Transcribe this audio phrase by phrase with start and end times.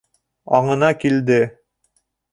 [0.59, 1.39] —Аңына килде!